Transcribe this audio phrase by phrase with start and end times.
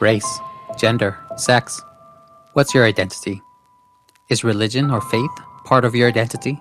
[0.00, 0.40] race,
[0.76, 1.82] gender, sex.
[2.52, 3.42] What's your identity?
[4.30, 5.30] Is religion or faith
[5.64, 6.60] part of your identity?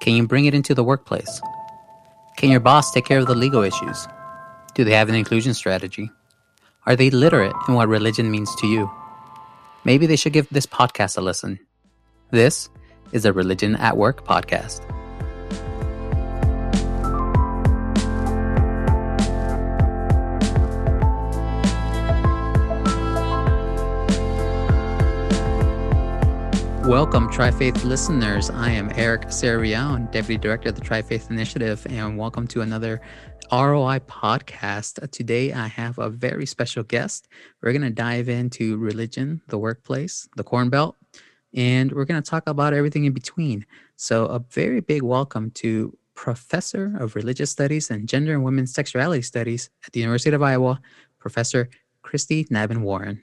[0.00, 1.40] Can you bring it into the workplace?
[2.36, 4.06] Can your boss take care of the legal issues?
[4.74, 6.10] Do they have an inclusion strategy?
[6.86, 8.90] Are they literate in what religion means to you?
[9.84, 11.58] Maybe they should give this podcast a listen.
[12.30, 12.68] This
[13.12, 14.80] is a Religion at Work podcast.
[26.90, 28.50] Welcome, Tri-Faith listeners.
[28.50, 33.00] I am Eric Serion, Deputy Director of the Tri-Faith Initiative, and welcome to another
[33.52, 35.08] ROI podcast.
[35.12, 37.28] Today, I have a very special guest.
[37.62, 40.96] We're going to dive into religion, the workplace, the Corn Belt,
[41.54, 43.66] and we're going to talk about everything in between.
[43.94, 49.22] So, a very big welcome to Professor of Religious Studies and Gender and Women's Sexuality
[49.22, 50.80] Studies at the University of Iowa,
[51.20, 51.70] Professor
[52.02, 53.22] Kristy Nabhan-Warren.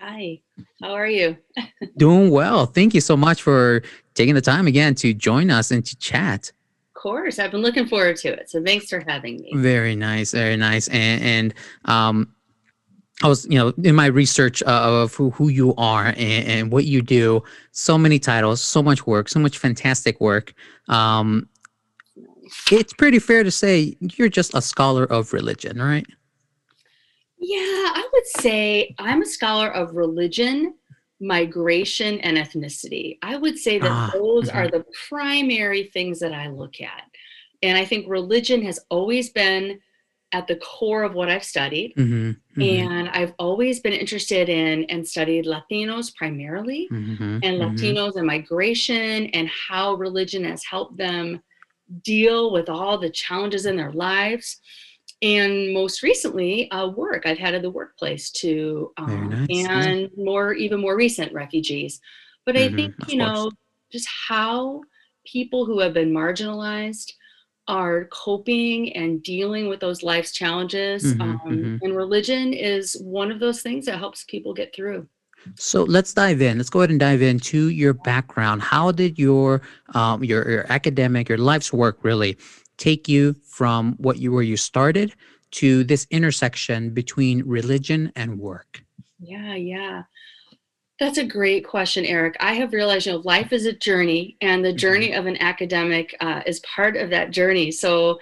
[0.00, 0.40] Hi,
[0.80, 1.36] how are you?
[1.96, 2.66] Doing well.
[2.66, 3.82] Thank you so much for
[4.14, 6.52] taking the time again to join us and to chat.
[6.94, 8.48] Of course, I've been looking forward to it.
[8.48, 9.50] So thanks for having me.
[9.54, 10.86] Very nice, very nice.
[10.88, 11.54] And, and
[11.86, 12.32] um,
[13.24, 16.84] I was, you know, in my research of who, who you are and, and, what
[16.84, 20.54] you do, so many titles, so much work, so much fantastic work.
[20.88, 21.48] Um,
[22.70, 26.06] it's pretty fair to say you're just a scholar of religion, right?
[27.40, 30.74] Yeah, I would say I'm a scholar of religion,
[31.20, 33.18] migration, and ethnicity.
[33.22, 34.58] I would say that ah, those mm-hmm.
[34.58, 37.04] are the primary things that I look at.
[37.62, 39.80] And I think religion has always been
[40.32, 41.94] at the core of what I've studied.
[41.96, 42.62] Mm-hmm, mm-hmm.
[42.62, 47.76] And I've always been interested in and studied Latinos primarily, mm-hmm, and mm-hmm.
[47.76, 51.40] Latinos and migration, and how religion has helped them
[52.02, 54.60] deal with all the challenges in their lives
[55.22, 60.06] and most recently uh, work i've had at the workplace to um, nice, and yeah.
[60.16, 62.00] more even more recent refugees
[62.46, 63.50] but mm-hmm, i think you know
[63.90, 64.80] just how
[65.26, 67.12] people who have been marginalized
[67.66, 71.84] are coping and dealing with those life's challenges mm-hmm, um, mm-hmm.
[71.84, 75.06] and religion is one of those things that helps people get through
[75.54, 76.58] so let's dive in.
[76.58, 78.62] Let's go ahead and dive into your background.
[78.62, 79.62] How did your
[79.94, 82.36] um, your, your academic, your life's work really
[82.78, 85.14] take you from what you where you started
[85.50, 88.82] to this intersection between religion and work?
[89.20, 90.04] Yeah, yeah.
[90.98, 92.36] That's a great question, Eric.
[92.40, 95.20] I have realized, you know, life is a journey, and the journey mm-hmm.
[95.20, 97.70] of an academic uh, is part of that journey.
[97.70, 98.18] So,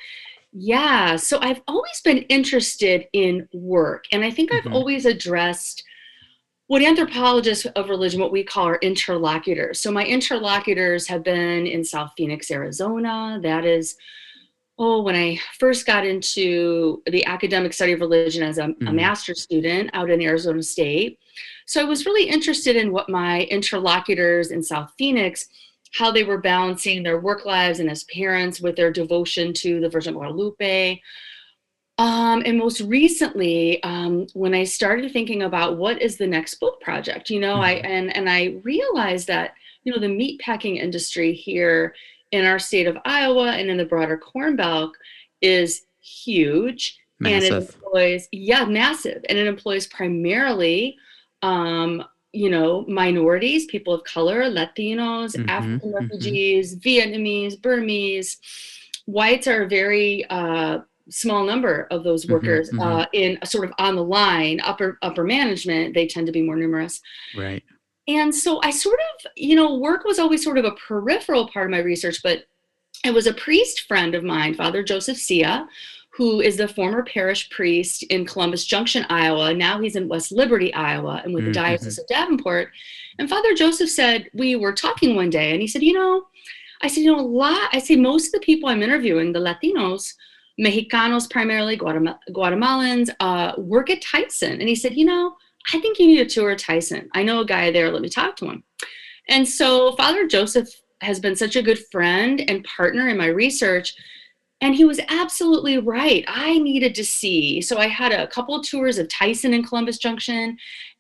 [0.53, 4.69] yeah, so I've always been interested in work, and I think mm-hmm.
[4.69, 5.83] I've always addressed
[6.67, 9.81] what anthropologists of religion, what we call our interlocutors.
[9.81, 13.41] So, my interlocutors have been in South Phoenix, Arizona.
[13.43, 13.97] That is
[14.79, 18.89] oh, when I first got into the academic study of religion as a, mm-hmm.
[18.89, 21.19] a master's student out in Arizona State.
[21.67, 25.49] So I was really interested in what my interlocutors in South Phoenix,
[25.95, 29.89] how they were balancing their work lives and as parents with their devotion to the
[29.89, 31.01] Virgin Guadalupe.
[31.99, 36.81] Um, and most recently, um, when I started thinking about what is the next book
[36.83, 37.63] project, you know, mm-hmm.
[37.63, 39.55] I and and I realized that
[39.85, 41.95] you know the meat packing industry here
[42.37, 44.97] in our state of Iowa and in the broader Corn Belt
[45.41, 46.99] is huge.
[47.19, 47.53] Massive.
[47.53, 49.25] And it employs, yeah, massive.
[49.29, 50.97] And it employs primarily,
[51.43, 56.05] um, you know, minorities, people of color, Latinos, mm-hmm, African mm-hmm.
[56.05, 56.89] refugees, mm-hmm.
[56.89, 58.37] Vietnamese, Burmese.
[59.07, 63.65] Whites are a very uh, small number of those mm-hmm, workers mm-hmm, uh, in sort
[63.65, 65.95] of on the line, upper upper management.
[65.95, 67.01] They tend to be more numerous.
[67.37, 67.63] Right.
[68.09, 71.67] And so I sort of, you know, work was always sort of a peripheral part
[71.67, 72.45] of my research, but
[73.05, 75.69] it was a priest friend of mine, Father Joseph Sia,
[76.11, 79.53] who is the former parish priest in Columbus Junction, Iowa.
[79.53, 81.53] Now he's in West Liberty, Iowa, and with mm-hmm.
[81.53, 82.71] the Diocese of Davenport.
[83.19, 86.27] And Father Joseph said, we were talking one day, and he said, you know,
[86.81, 89.41] I said, you know, a lot, I say most of the people I'm interviewing, the
[89.41, 90.15] Latinos,
[90.59, 94.53] Mexicanos primarily, Guatem- Guatemalans, uh, work at Tyson.
[94.53, 95.37] And he said, you know,
[95.73, 97.09] I think you need to tour of Tyson.
[97.15, 97.91] I know a guy there.
[97.91, 98.63] Let me talk to him.
[99.29, 100.69] And so Father Joseph
[101.01, 103.95] has been such a good friend and partner in my research.
[104.61, 106.25] And he was absolutely right.
[106.27, 107.61] I needed to see.
[107.61, 110.57] So I had a couple of tours of Tyson in Columbus Junction.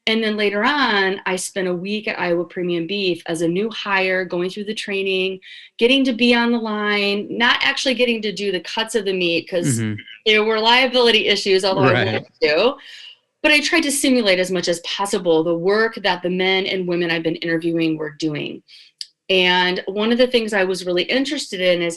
[0.08, 3.70] And then later on, I spent a week at Iowa Premium Beef as a new
[3.70, 5.40] hire, going through the training,
[5.78, 9.12] getting to be on the line, not actually getting to do the cuts of the
[9.12, 10.00] meat because mm-hmm.
[10.24, 11.96] there were liability issues, although right.
[11.96, 12.76] I wanted to
[13.46, 16.88] but I tried to simulate as much as possible the work that the men and
[16.88, 18.60] women I've been interviewing were doing.
[19.28, 21.96] And one of the things I was really interested in is,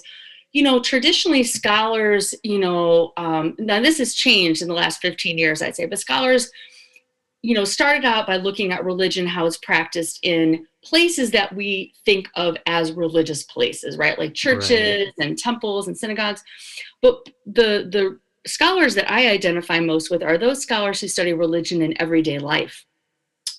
[0.52, 5.40] you know, traditionally scholars, you know, um, now this has changed in the last 15
[5.40, 6.52] years, I'd say, but scholars
[7.42, 11.94] you know, started out by looking at religion, how it's practiced in places that we
[12.06, 14.20] think of as religious places, right?
[14.20, 15.26] Like churches right.
[15.26, 16.44] and temples and synagogues.
[17.02, 21.82] But the the scholars that I identify most with are those scholars who study religion
[21.82, 22.86] in everyday life.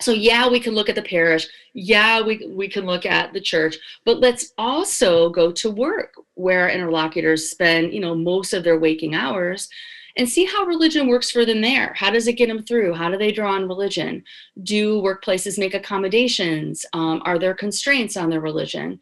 [0.01, 1.47] So yeah, we can look at the parish.
[1.75, 6.71] Yeah, we we can look at the church, but let's also go to work where
[6.71, 9.69] interlocutors spend, you know, most of their waking hours
[10.17, 11.93] and see how religion works for them there.
[11.95, 12.95] How does it get them through?
[12.95, 14.25] How do they draw on religion?
[14.63, 16.85] Do workplaces make accommodations?
[16.93, 19.01] Um, are there constraints on their religion?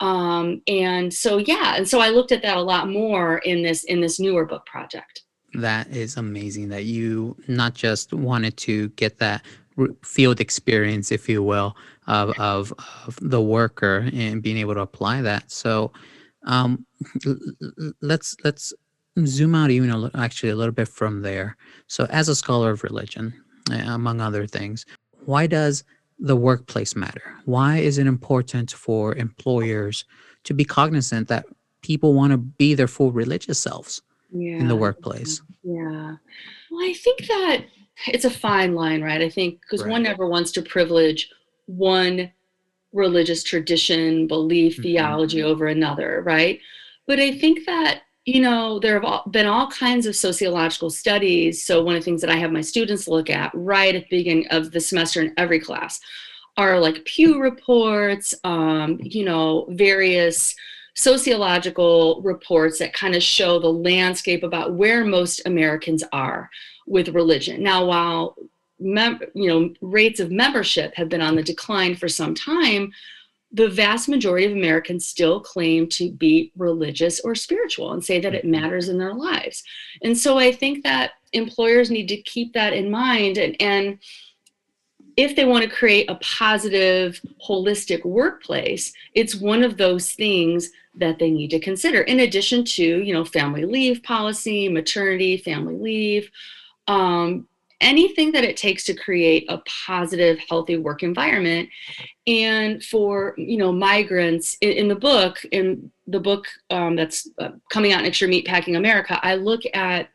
[0.00, 3.84] Um, and so yeah, and so I looked at that a lot more in this
[3.84, 5.22] in this newer book project.
[5.54, 9.44] That is amazing that you not just wanted to get that
[10.02, 11.76] field experience, if you will,
[12.06, 12.72] of, of,
[13.06, 15.50] of the worker and being able to apply that.
[15.50, 15.92] So
[16.44, 16.84] um,
[18.02, 18.72] let's let's
[19.26, 21.56] zoom out even a, actually a little bit from there.
[21.86, 23.32] So as a scholar of religion,
[23.70, 24.84] among other things,
[25.24, 25.84] why does
[26.18, 27.34] the workplace matter?
[27.44, 30.04] Why is it important for employers
[30.44, 31.46] to be cognizant that
[31.82, 34.02] people want to be their full religious selves
[34.32, 34.56] yeah.
[34.56, 35.42] in the workplace?
[35.62, 36.16] Yeah.
[36.70, 37.64] Well, I think that
[38.08, 39.22] it's a fine line, right?
[39.22, 39.90] I think because right.
[39.90, 41.30] one never wants to privilege
[41.66, 42.30] one
[42.92, 44.82] religious tradition, belief, mm-hmm.
[44.82, 46.60] theology over another, right?
[47.06, 51.64] But I think that you know there have been all kinds of sociological studies.
[51.64, 54.18] So one of the things that i have my students look at right at the
[54.18, 56.00] beginning of the semester in every class
[56.56, 60.54] are like pew reports um, you know various
[60.96, 66.48] sociological reports that kind of show the landscape about where most americans are
[66.86, 67.62] with religion.
[67.62, 68.36] Now while
[68.78, 72.92] mem- you know rates of membership have been on the decline for some time
[73.54, 78.34] the vast majority of Americans still claim to be religious or spiritual and say that
[78.34, 78.50] it mm-hmm.
[78.62, 79.62] matters in their lives.
[80.02, 83.98] And so I think that employers need to keep that in mind and, and
[85.16, 91.20] if they want to create a positive, holistic workplace, it's one of those things that
[91.20, 92.00] they need to consider.
[92.00, 96.30] In addition to, you know, family leave policy, maternity, family leave,
[96.88, 97.46] um,
[97.80, 101.68] anything that it takes to create a positive healthy work environment.
[102.26, 107.50] And for you know migrants in, in the book in the book um, that's uh,
[107.70, 110.08] coming out next year meatpacking america i look at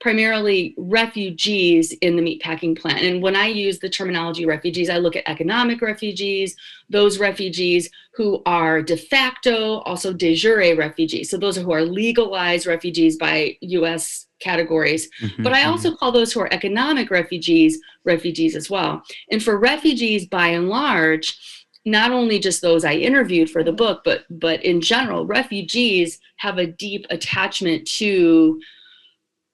[0.00, 5.16] primarily refugees in the meatpacking plant and when i use the terminology refugees i look
[5.16, 6.56] at economic refugees
[6.90, 12.66] those refugees who are de facto also de jure refugees so those who are legalized
[12.66, 15.08] refugees by us categories.
[15.20, 15.70] Mm-hmm, but I mm-hmm.
[15.70, 19.02] also call those who are economic refugees refugees as well.
[19.30, 21.36] And for refugees, by and large,
[21.86, 26.58] not only just those I interviewed for the book, but but in general, refugees have
[26.58, 28.60] a deep attachment to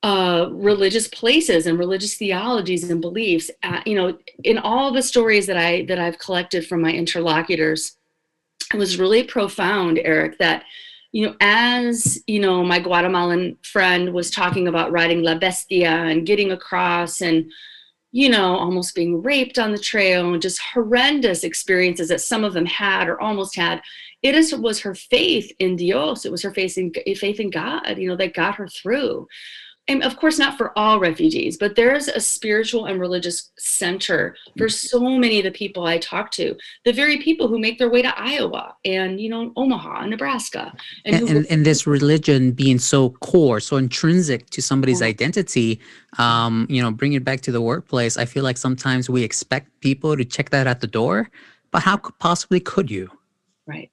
[0.02, 3.50] uh, religious places and religious theologies and beliefs.
[3.62, 7.97] Uh, you know, in all the stories that I that I've collected from my interlocutors,
[8.73, 10.64] it was really profound, Eric, that
[11.12, 16.26] you know, as you know, my Guatemalan friend was talking about riding La Bestia and
[16.26, 17.50] getting across and
[18.12, 22.55] you know, almost being raped on the trail and just horrendous experiences that some of
[22.55, 23.81] them had or almost had.
[24.23, 26.25] It is, was her faith in Dios.
[26.25, 29.29] It was her faith in, faith in God, you know, that got her through
[29.91, 34.69] and of course not for all refugees but there's a spiritual and religious center for
[34.69, 38.03] so many of the people i talk to the very people who make their way
[38.03, 40.73] to iowa and you know omaha nebraska
[41.05, 45.81] and, and, and, and this religion being so core so intrinsic to somebody's identity
[46.19, 49.69] um, you know bring it back to the workplace i feel like sometimes we expect
[49.81, 51.31] people to check that at the door
[51.70, 53.11] but how possibly could you?
[53.67, 53.91] Right.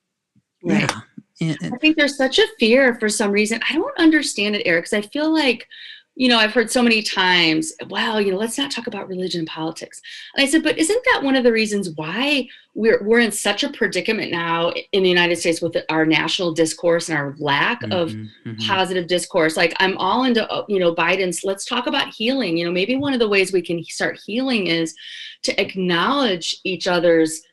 [0.64, 0.82] Right.
[0.82, 1.02] yeah.
[1.42, 3.60] I think there's such a fear for some reason.
[3.70, 5.68] I don't understand it, Eric, because I feel like,
[6.16, 9.42] you know, I've heard so many times, well, you know, let's not talk about religion
[9.42, 10.02] and politics.
[10.36, 13.64] And I said, but isn't that one of the reasons why we're we're in such
[13.64, 17.92] a predicament now in the United States with our national discourse and our lack mm-hmm,
[17.92, 18.54] of mm-hmm.
[18.66, 19.56] positive discourse?
[19.56, 21.44] Like I'm all into, uh, you know, Biden's.
[21.44, 22.58] Let's talk about healing.
[22.58, 24.96] You know, maybe one of the ways we can start healing is
[25.44, 27.44] to acknowledge each other's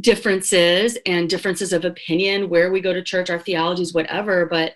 [0.00, 4.46] differences and differences of opinion, where we go to church, our theologies, whatever.
[4.46, 4.74] But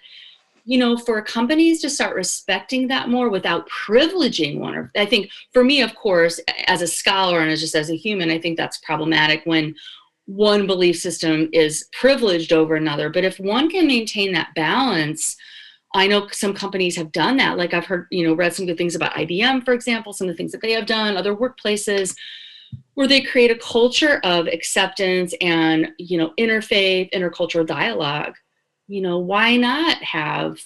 [0.69, 5.63] you know, for companies to start respecting that more without privileging one, I think for
[5.63, 8.79] me, of course, as a scholar and as just as a human, I think that's
[8.79, 9.77] problematic when
[10.27, 13.11] one belief system is privileged over another.
[13.11, 15.37] But if one can maintain that balance,
[15.95, 17.57] I know some companies have done that.
[17.57, 20.35] Like I've heard, you know, read some good things about IBM, for example, some of
[20.35, 22.17] the things that they have done, other workplaces
[22.97, 28.35] where they create a culture of acceptance and you know interfaith intercultural dialogue.
[28.89, 30.59] You know why not have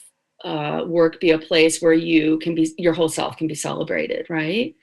[0.44, 4.26] uh, work be a place where you can be your whole self can be celebrated
[4.30, 4.75] right?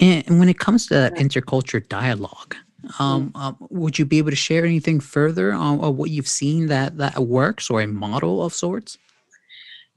[0.00, 2.56] And when it comes to that interculture dialogue
[2.98, 3.40] um, Mm.
[3.40, 6.96] um, would you be able to share anything further on, on what you've seen that
[6.98, 8.96] that works or a model of sorts?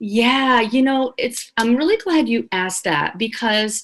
[0.00, 3.82] Yeah you know it's i'm really glad you asked that because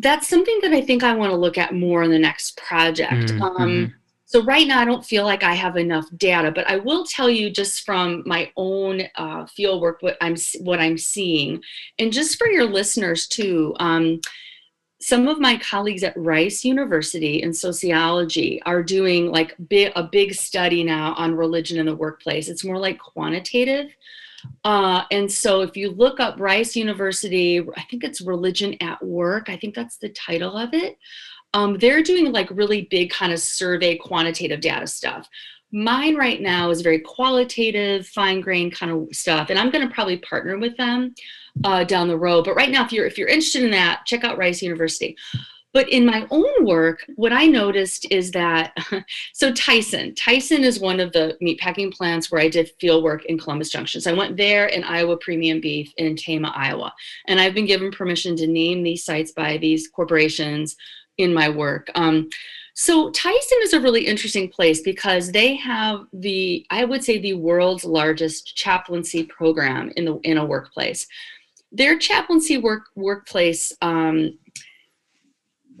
[0.00, 3.32] that's something that i think i want to look at more in the next project.
[3.32, 3.94] Mm, um, mhm.
[4.24, 7.30] so right now i don't feel like i have enough data but i will tell
[7.30, 11.62] you just from my own uh, field work what i'm what i'm seeing.
[11.98, 14.20] And just for your listeners too um,
[15.02, 20.34] some of my colleagues at rice university in sociology are doing like bi- a big
[20.34, 22.48] study now on religion in the workplace.
[22.48, 23.90] It's more like quantitative
[24.64, 29.48] uh, and so if you look up rice university i think it's religion at work
[29.48, 30.98] i think that's the title of it
[31.52, 35.28] um, they're doing like really big kind of survey quantitative data stuff.
[35.72, 39.94] Mine right now is very qualitative fine grained kind of stuff and i'm going to
[39.94, 41.14] probably partner with them
[41.62, 44.24] uh, down the road but right now if you're if you're interested in that check
[44.24, 45.16] out rice university
[45.72, 48.76] but in my own work what i noticed is that
[49.32, 53.38] so tyson tyson is one of the meatpacking plants where i did field work in
[53.38, 54.00] columbus junction.
[54.00, 56.92] So i went there in iowa premium beef in tama iowa.
[57.26, 60.76] And i've been given permission to name these sites by these corporations
[61.18, 61.90] in my work.
[61.94, 62.28] Um,
[62.74, 67.34] so tyson is a really interesting place because they have the i would say the
[67.34, 71.06] world's largest chaplaincy program in the in a workplace.
[71.72, 74.38] Their chaplaincy work workplace um,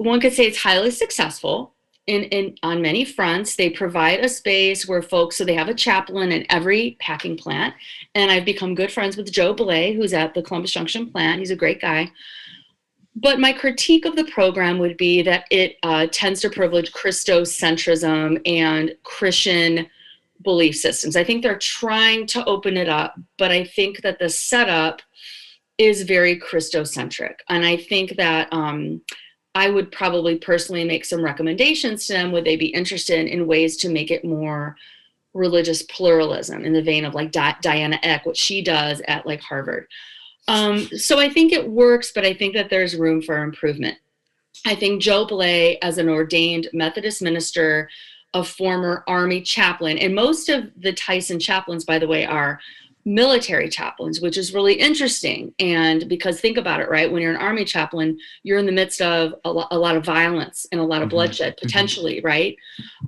[0.00, 1.74] one could say it's highly successful.
[2.06, 5.74] In, in on many fronts they provide a space where folks so they have a
[5.74, 7.74] chaplain in every packing plant.
[8.14, 11.38] And i've become good friends with joe belay who's at the columbus junction plant.
[11.38, 12.10] He's a great guy.
[13.14, 18.40] But my critique of the program would be that it uh, tends to privilege christocentrism
[18.46, 19.86] and christian
[20.42, 21.16] belief systems.
[21.16, 25.02] I think they're trying to open it up but i think that the setup
[25.76, 27.34] is very christocentric.
[27.50, 29.02] And i think that um,
[29.54, 32.32] I would probably personally make some recommendations to them.
[32.32, 34.76] Would they be interested in ways to make it more
[35.34, 39.40] religious pluralism in the vein of like Di- Diana Eck, what she does at like
[39.40, 39.88] Harvard?
[40.48, 43.98] Um, so I think it works, but I think that there's room for improvement.
[44.66, 47.88] I think Joe Blay, as an ordained Methodist minister,
[48.34, 52.60] a former Army chaplain, and most of the Tyson chaplains, by the way, are
[53.14, 55.52] military chaplains, which is really interesting.
[55.58, 57.10] And because think about it, right?
[57.10, 60.04] When you're an army chaplain, you're in the midst of a, lo- a lot of
[60.04, 61.62] violence and a lot of Mhm, bloodshed, mhm.
[61.62, 62.56] potentially, right?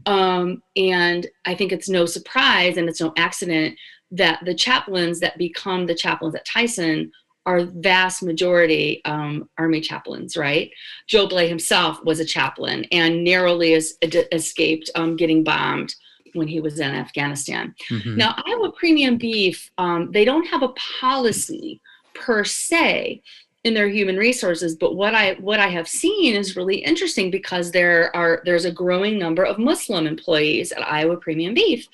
[0.07, 3.79] Um, and I think it's no surprise and it's no accident
[4.11, 7.13] that the chaplains that become the chaplains at Tyson
[7.47, 10.71] are vast majority um, army chaplains, right?
[11.09, 13.95] Joe Blay himself was a chaplain and narrowly es-
[14.33, 15.95] escaped um, getting bombed
[16.35, 17.75] when he was in Afghanistan.
[17.91, 18.17] Mhm.
[18.17, 21.81] Now, Iowa Premium Beef, um, they don't have a policy
[22.15, 23.23] per se
[23.65, 27.71] in their human resources, but what I what I have seen is really interesting because
[27.71, 31.87] there are there's a growing number of Muslim employees at Iowa Premium Beef.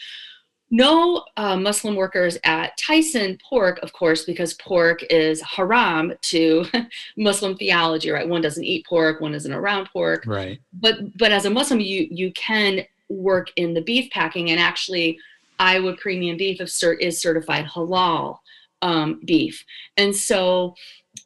[0.71, 6.66] No uh, Muslim workers at Tyson Pork, of course, because pork is haram to
[7.16, 8.28] Muslim theology, right?
[8.28, 12.07] One doesn't eat pork, one isn't around pork right but but as a Muslim, you
[12.11, 15.18] you can work in the beef packing, and actually,
[15.58, 18.38] Iowa Premium Beef is, cert- is certified halal
[18.82, 19.64] um, beef.
[19.96, 20.74] And so,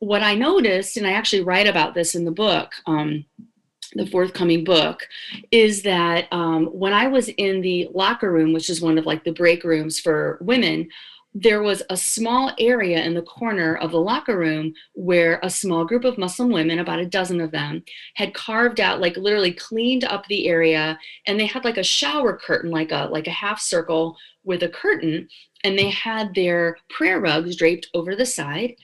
[0.00, 3.24] what I noticed, and I actually write about this in the book, um,
[3.94, 5.06] the forthcoming book,
[5.50, 9.24] is that um, when I was in the locker room, which is one of like
[9.24, 10.88] the break rooms for women.
[11.34, 15.84] There was a small area in the corner of the locker room where a small
[15.84, 17.82] group of Muslim women, about a dozen of them,
[18.14, 22.36] had carved out like literally cleaned up the area and they had like a shower
[22.36, 25.28] curtain like a like a half circle with a curtain
[25.64, 28.74] and they had their prayer rugs draped over the side.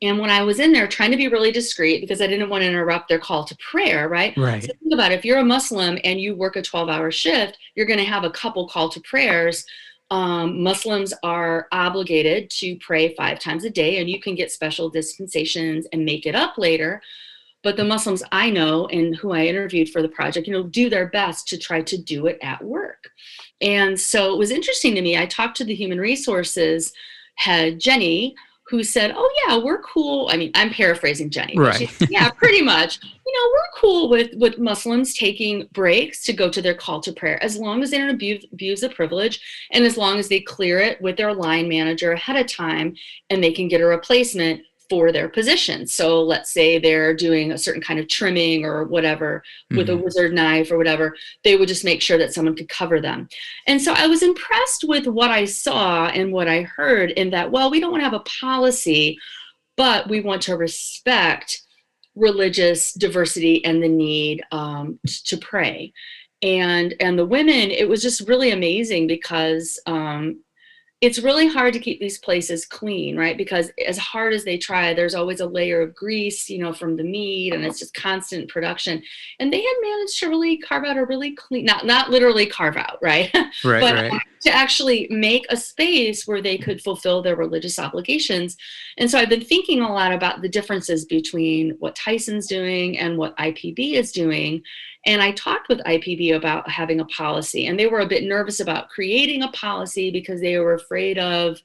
[0.00, 2.62] And when i was in there trying to be really discreet because i didn't want
[2.62, 4.36] to interrupt their call to prayer right?
[4.36, 4.62] Right.
[4.62, 7.58] So think about it if you're a muslim and you work a 12 hour shift
[7.74, 9.64] you're going to have a couple call to prayers
[10.10, 14.88] um, Muslims are obligated to pray five times a day, and you can get special
[14.88, 17.02] dispensations and make it up later.
[17.64, 20.88] But the muslims i know and who i interviewed for the project you know do
[20.88, 23.10] their best to try to do it at work.
[23.60, 26.92] And so it was interesting to me i talked to the human resources
[27.34, 28.36] head jenny
[28.68, 31.90] who said oh yeah we're cool i mean i'm paraphrasing jenny Right.
[32.10, 36.60] yeah pretty much you know we're cool with with muslims taking breaks to go to
[36.60, 39.40] their call to prayer as long as they don't abuse, abuse the privilege
[39.72, 42.94] and as long as they clear it with their line manager ahead of time
[43.30, 45.86] and they can get a replacement for their position.
[45.86, 49.92] So let's say they're doing a certain kind of trimming or whatever with Mhm.
[49.92, 53.28] a Whizard knife or whatever, they would just make sure that someone could cover them.
[53.66, 57.50] And so I was impressed with what I saw and what I heard in that,
[57.50, 59.18] well, we don't want to have a policy,
[59.76, 61.62] but we want to respect
[62.14, 65.92] religious diversity and the need um, to pray.
[66.42, 70.40] And and the women, it was just really amazing because um,
[71.00, 73.38] it's really hard to keep these places clean, right?
[73.38, 76.96] Because as hard as they try, there's always a layer of grease, you know, from
[76.96, 79.00] the meat, and it's just constant production.
[79.38, 82.76] And they had managed to really carve out a really clean, not not literally carve
[82.76, 83.32] out, right?
[83.64, 84.22] Right, but right.
[84.42, 88.56] to actually make a space where they could fulfill their religious obligations.
[88.96, 93.16] And so I've been thinking a lot about the differences between what Tyson's doing and
[93.16, 94.62] what IPB is doing.
[95.06, 98.60] And I talked with IPB about having a policy, and they were a bit nervous
[98.60, 101.58] about creating a policy because they were afraid of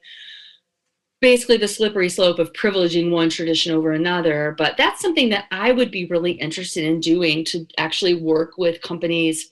[1.20, 4.54] basically the slippery slope of privileging one tradition over another.
[4.58, 8.82] But that's something that I would be really interested in doing to actually work with
[8.82, 9.50] companies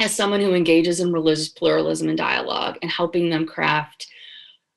[0.00, 4.06] as someone who engages in religious pluralism and dialogue and helping them craft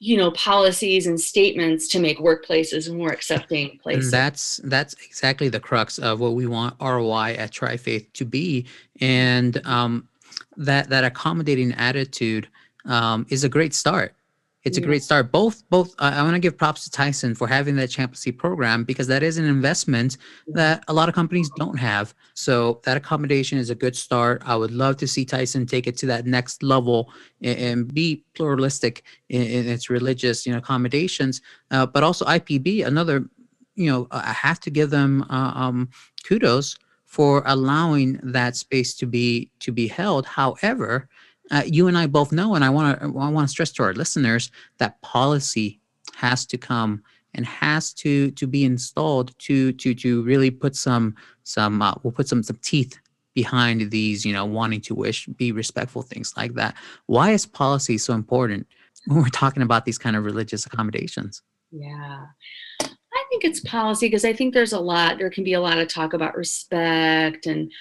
[0.03, 5.47] you know policies and statements to make workplaces more accepting And places that's that's exactly
[5.47, 8.65] the crux of what we want ROI at TriFaith to be,
[8.99, 10.07] and um,
[10.57, 12.47] that that accommodating attitude
[12.85, 14.15] um, is a great start.
[14.63, 15.31] It's a great start.
[15.31, 15.95] Both both.
[15.97, 19.23] I, I want to give props to Tyson for having that chaplaincy program because that
[19.23, 20.17] is an investment
[20.49, 22.13] that a lot of companies don't have.
[22.35, 24.43] So that accommodation is a good start.
[24.45, 28.23] I would love to see Tyson take it to that next level and, and be
[28.35, 31.41] pluralistic in, in its religious, you know, accommodations.
[31.71, 33.25] Uh, but also IPB, another
[33.75, 35.89] you know, I have to give them uh, um,
[36.23, 36.75] kudos
[37.05, 40.25] for allowing that space to be to be held.
[40.25, 41.09] However,
[41.51, 43.83] uh, you and I both know, and I want to I want to stress to
[43.83, 45.79] our listeners that policy
[46.15, 47.03] has to come
[47.33, 52.11] and has to to be installed to to to really put some some uh, we'll
[52.11, 52.99] put some some teeth
[53.33, 57.97] behind these you know wanting to wish be respectful things like that why is policy
[57.97, 58.67] so important
[59.07, 61.41] when we're talking about these kind of religious accommodations
[61.71, 62.25] Yeah.
[62.81, 65.79] I think it's policy because I think there's a lot, there can be a lot
[65.79, 67.71] of talk about respect and,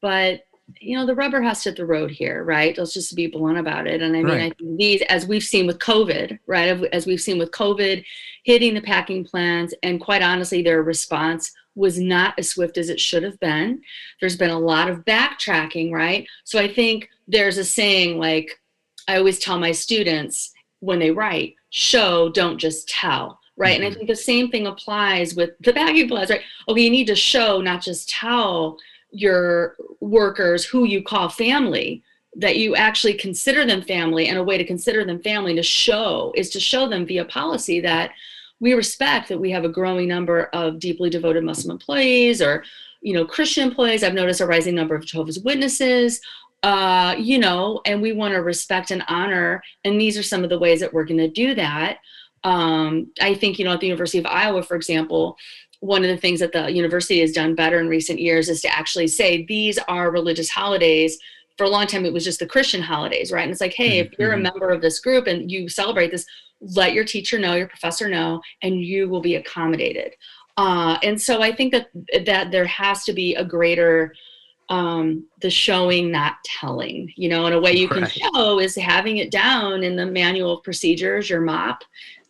[0.00, 0.42] but,
[0.80, 2.76] you know, the rubber has to hit the road here, right?
[2.76, 4.02] Let's just be blunt about it.
[4.02, 4.58] And I mean, I Right.
[4.58, 6.82] think these, as we've seen with COVID, right?
[6.92, 8.04] As- we've seen with COVID
[8.44, 13.00] hitting the packing plants, and quite honestly, their response was not as swift as it
[13.00, 13.80] should have been.
[14.20, 16.26] There's been a lot of backtracking, right?
[16.44, 18.60] So I think there's a saying like,
[19.08, 23.76] I always tell my students when they write, show, don't just tell, right?
[23.76, 23.94] And I Mhm.
[23.94, 26.42] think the same thing applies with the packing plants, right?
[26.68, 28.78] Okay, you need to show, not just tell
[29.10, 32.02] your workers who you call family,
[32.36, 34.28] that you actually consider them family.
[34.28, 37.80] And a way to consider them family to show is to show them via policy
[37.80, 38.12] that
[38.60, 42.62] we respect that we have a growing number of deeply devoted Muslim employees or
[43.00, 44.04] you know Christian employees.
[44.04, 46.20] I've noticed a rising number of Jehovah's Witnesses
[46.62, 49.62] uh, you know, and we want to respect and honor.
[49.84, 51.98] And these are some of the ways that we're going to do that.
[52.44, 55.36] Um, I think, you know, at the University of Iowa, for example,
[55.80, 58.68] one of the things that the university has done better in recent years is to
[58.68, 61.18] actually say these are religious holidays.
[61.56, 63.42] For a long time, it was just the Christian holidays, right?
[63.42, 64.42] And it's like, hey, if you're a Mhm.
[64.42, 66.26] member of this group and you celebrate this,
[66.60, 70.14] let your teacher know, your professor know, and you will be accommodated.
[70.56, 71.88] Uh, and so I think that
[72.26, 74.14] that there has to be a greater
[74.68, 77.12] um, the showing, not telling.
[77.16, 80.58] You know, in a way you can show is having it down in the manual
[80.58, 81.82] of procedures, your MOP,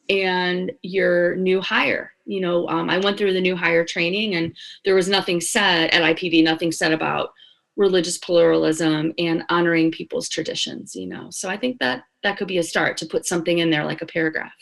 [0.09, 2.13] and your new hire.
[2.31, 5.91] You know, um, I went through the new hire training, and there was nothing said
[5.91, 7.31] at IPB, nothing said about
[7.77, 10.95] religious pluralism and honoring people's traditions.
[10.95, 13.71] You know, so I think that that could be a start to put something in
[13.71, 14.53] there like a paragraph.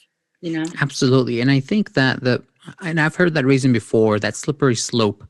[0.40, 1.40] You know, Absolutely.
[1.40, 2.42] And I think that the
[2.80, 5.24] and I've heard that reason before, that slippery slope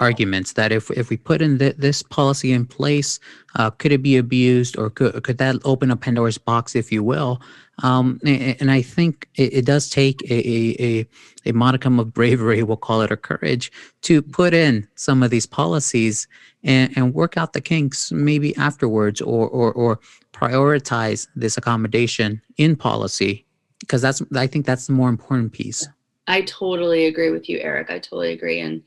[0.00, 3.20] arguments that if if we put in th- this policy in place,
[3.56, 7.04] uh, could it be abused or could could that open a Pandora's box, if you
[7.04, 7.40] will?
[7.82, 11.06] Um, a- and, I think it, it does take a, a a
[11.50, 13.70] a modicum of bravery, we'll call it, or courage,
[14.02, 16.26] to put in some of these policies
[16.64, 20.00] and, and work out the kinks maybe afterwards, or or or
[20.32, 23.44] prioritize this accommodation in policy
[23.80, 25.86] because that's I think that's the more important piece.
[26.26, 27.90] I totally agree with you, Eric.
[27.90, 28.60] I totally agree.
[28.60, 28.82] And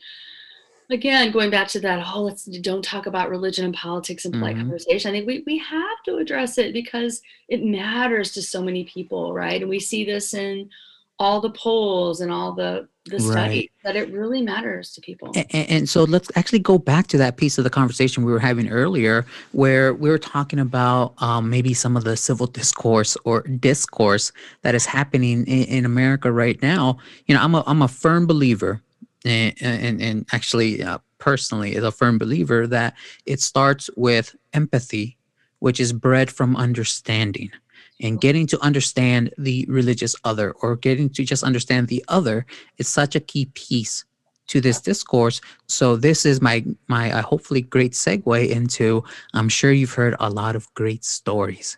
[0.90, 4.56] again, going back to that, oh, let's don't talk about religion and politics in polite
[4.56, 4.62] Mhm.
[4.62, 5.10] conversation.
[5.10, 9.34] I think we, we have to address it because it matters to so many people,
[9.34, 9.62] right?
[9.62, 10.70] And we see this in
[11.20, 13.72] all the polls and all the the study right.
[13.84, 15.34] that it really matters to people.
[15.36, 18.40] And, and, so let's actually go back to that piece of the conversation we were
[18.40, 23.42] having earlier, where we were talking about um, maybe some of the civil discourse or
[23.42, 26.98] discourse that is happening in, in America right now.
[27.26, 28.82] You know, I'm a I'm a firm believer,
[29.26, 35.18] and and, and actually uh, personally is a firm believer that it starts with empathy,
[35.60, 37.52] which is bred from understanding
[38.02, 42.46] and getting to understand the religious other or getting to just understand the other
[42.78, 44.06] is such a key piece
[44.48, 45.40] to this discourse.
[45.68, 50.30] So this is my my uh, hopefully great segue into i'm sure you've heard a
[50.30, 51.78] lot of great stories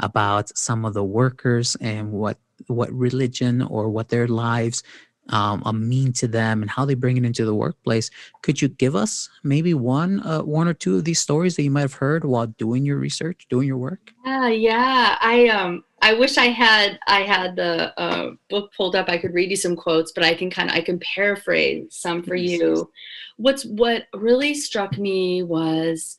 [0.00, 4.82] about some of the workers and what what religion or what their lives
[5.30, 8.10] um, mean to them and how they bring it into the workplace.
[8.42, 11.70] Could you give us maybe one, uh, one or two of these stories that you
[11.70, 14.12] might have heard while doing your research, doing your work?
[14.24, 15.18] Yeah, yeah.
[15.20, 19.08] I um, I wish I had I had the uh, book pulled up.
[19.08, 22.22] I could read you some quotes, but I can kind of I can paraphrase some
[22.22, 22.90] for you.
[23.36, 26.16] What's what really struck me was.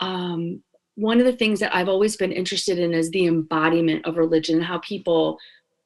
[0.00, 0.62] Um,
[0.96, 4.56] one of the things that I've always been interested in is the embodiment of religion,
[4.56, 5.38] and how people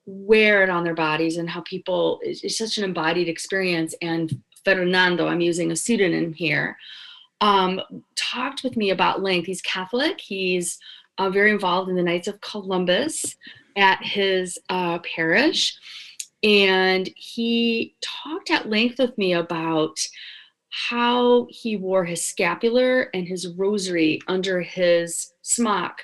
[0.06, 3.94] wear it on their bodies and how people it's, it's such an embodied experience.
[4.00, 6.76] And fernando i'm using a pseudonym here
[7.40, 7.80] um,
[8.14, 9.46] talked with me about length.
[9.46, 10.20] He's catholic.
[10.20, 10.78] He's
[11.18, 13.36] uh, very involved in the knights of columbus
[13.76, 15.76] at his uh, parish.
[16.42, 19.98] And he talked at length with me about
[20.70, 26.02] how he wore his scapular and his rosary under his smock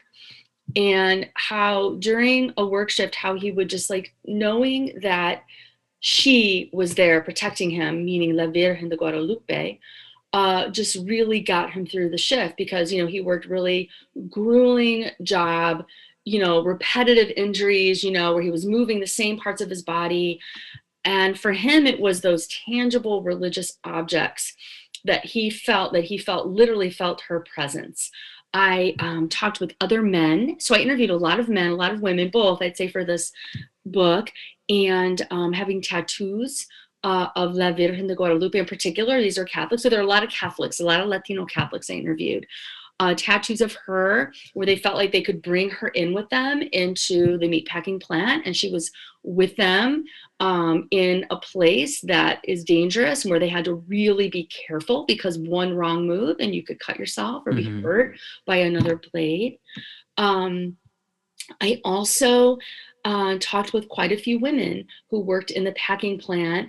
[0.76, 5.42] and how during a work shift how he would just like knowing that
[6.00, 9.78] she was there protecting him meaning la virgen de guadalupe
[10.32, 13.90] uh, just really got him through the shift because you know he worked really
[14.30, 15.84] grueling job
[16.24, 19.82] you know repetitive injuries you know where he was moving the same parts of his
[19.82, 20.40] body.
[21.04, 24.54] And for him it was those tangible religious objects
[25.04, 28.10] that he felt that he felt literally felt her presence
[28.54, 30.56] I um, talked with other men.
[30.58, 33.04] So I interviewed a lot of men, a lot of women, both, I'd say, for
[33.04, 33.32] this
[33.86, 34.30] book,
[34.68, 36.66] and um, having tattoos
[37.04, 39.20] uh, of La Virgen de Guadalupe in particular.
[39.20, 39.82] These are Catholics.
[39.82, 42.46] So there are a lot of Catholics, a lot of Latino Catholics I interviewed
[43.02, 46.62] uh, tattoos of her where they felt like they could bring her in with them
[46.72, 48.46] into the meatpacking plant.
[48.46, 48.92] And she was
[49.24, 50.04] with them
[50.38, 55.04] um, in a place that is dangerous and where they had to really be careful
[55.06, 57.78] because one wrong move and you could cut yourself or mm-hmm.
[57.78, 59.58] be hurt by another blade.
[60.16, 60.76] Um,
[61.60, 62.58] I also
[63.04, 66.68] uh, talked with quite a few women who worked in the packing plant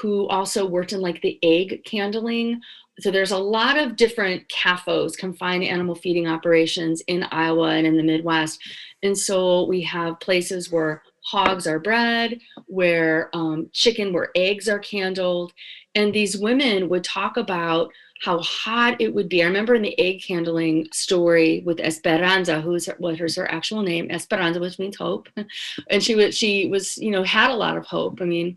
[0.00, 2.58] who also worked in like the egg candling
[3.00, 7.96] so there's a lot of different CAFOs, confined animal feeding operations in Iowa and in
[7.96, 8.60] the Midwest.
[9.02, 14.78] And so we have places where hogs are bred, where um, chicken, where eggs are
[14.78, 15.52] candled.
[15.94, 17.90] And these women would talk about
[18.24, 19.42] how hot it would be.
[19.42, 23.82] I remember in the egg candling story with Esperanza, who's her, what is her actual
[23.82, 25.28] name, Esperanza, which means hope,
[25.90, 28.22] and she was she was you know had a lot of hope.
[28.22, 28.56] I mean,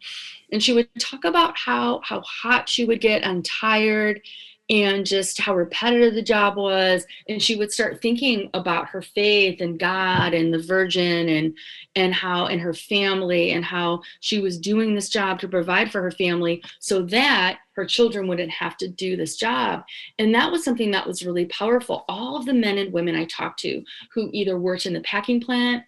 [0.54, 4.22] and she would talk about how how hot she would get and tired
[4.70, 7.06] and just how repetitive the job was.
[7.30, 11.58] And she would start thinking about her faith and god and the virgin and
[11.96, 16.02] and how and her family and how she was doing this job to provide for
[16.02, 19.84] her family so that her children wouldn't have to do this job.
[20.20, 22.06] And that was something that was really powerful.
[22.10, 25.40] All of the men and women i talked to who either worked in the packing
[25.40, 25.84] plant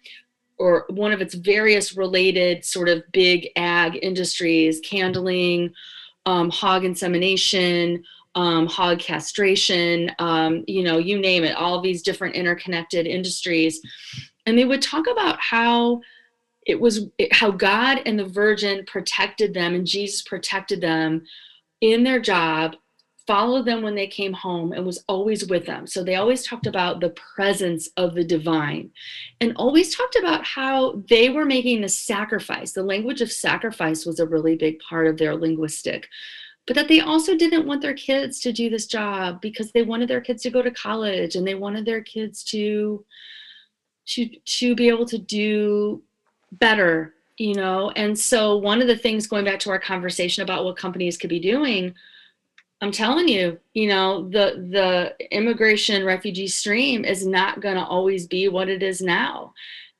[0.58, 5.72] or one of its various related sort of big ag industries candling
[6.26, 12.36] um, hog insemination um, hog castration, um, you know, you name it, all these different
[12.36, 13.80] interconnected industries.
[14.46, 16.00] And they would talk about how
[16.66, 21.22] it was how God and the Virgin protected them and Jesus protected them
[21.80, 22.76] in their job,
[23.26, 25.86] followed them when they came home, and was always with them.
[25.86, 28.90] So they always talked about the presence of the divine
[29.40, 32.72] and always talked about how they were making the sacrifice.
[32.72, 36.08] The language of sacrifice was a really big part of their linguistic
[36.70, 40.08] but that they also didn't want their kids to do this job because they wanted
[40.08, 43.04] their kids to go to college and they wanted their kids to
[44.06, 46.00] to to be able to do
[46.52, 47.90] better you know?
[47.96, 51.30] And so one of the things going back to our conversation about what companies could
[51.30, 51.92] be doing
[52.82, 58.26] i'm telling you you know the the immigration refugee stream is not going to always
[58.26, 59.52] be what it is now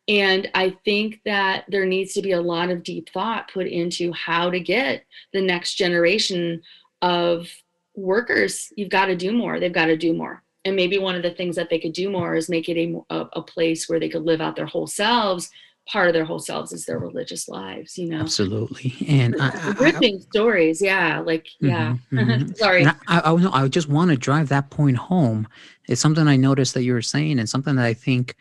[0.09, 4.13] and I think that there needs to be a lot of deep thought put into
[4.13, 6.63] how to get the next generation
[7.03, 7.49] of
[7.95, 8.73] workers.
[8.77, 9.61] You've got to do more.
[9.61, 10.43] They've got to do more.
[10.65, 13.15] And maybe one of the things that they could do more is make it a,
[13.15, 15.51] a, a place where they could live out their whole selves,
[15.91, 19.35] part of their whole selves is their religious lives you know absolutely and
[19.81, 22.53] ripping stories yeah like yeah mm-hmm, mm-hmm.
[22.55, 25.49] sorry I, I, I, I just want to drive that point home
[25.89, 28.37] it's something i noticed that you were saying and something that i think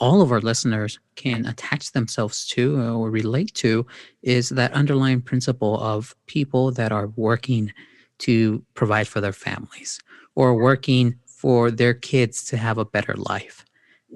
[0.00, 3.86] all of our listeners can attach themselves to or relate to
[4.22, 7.72] is that underlying principle of people that are working
[8.18, 10.00] to provide for their families
[10.34, 13.64] or working for their kids to have a better life.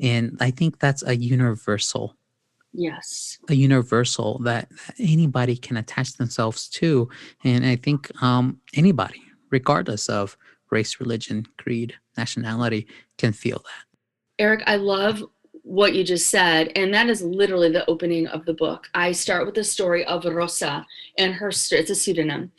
[0.02, 2.16] And I think that's a universal.
[2.72, 3.38] Yes.
[3.48, 7.08] A universal that anybody can attach themselves to.
[7.44, 10.36] And I think um, anybody, regardless of
[10.70, 12.86] race, religion, creed, nationality,
[13.16, 13.84] can feel that.
[14.38, 15.24] Eric, I love
[15.68, 18.88] what you just said, and that is literally the opening of the book.
[18.94, 20.87] I start with the story of Rosa
[21.18, 21.48] and her.
[21.48, 22.52] It's a pseudonym.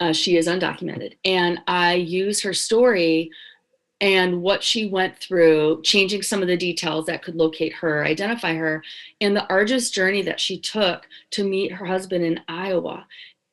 [0.00, 3.30] Uh, she is undocumented, and I use her story
[4.00, 8.54] and what she went through, changing some of the details that could locate her, identify
[8.54, 8.82] her,
[9.20, 13.06] and the arduous journey that she took to meet her husband in Iowa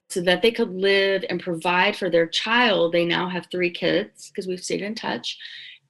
[0.09, 2.91] so that they could live and provide for their child.
[2.91, 5.37] They now have three kids because we've stayed in touch.